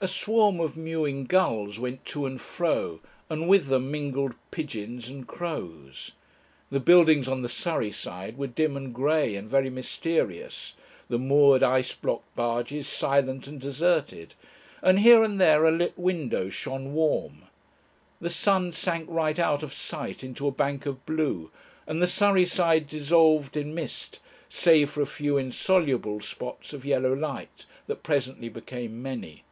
[0.00, 5.26] A swarm of mewing gulls went to and fro, and with them mingled pigeons and
[5.26, 6.10] crows.
[6.70, 10.74] The buildings on the Surrey side were dim and grey and very mysterious,
[11.08, 14.34] the moored, ice blocked barges silent and deserted,
[14.82, 17.44] and here and there a lit window shone warm.
[18.20, 21.50] The sun sank right out of sight into a bank of blue,
[21.86, 24.20] and the Surrey side dissolved in mist
[24.50, 29.44] save for a few insoluble, spots of yellow light, that presently became many.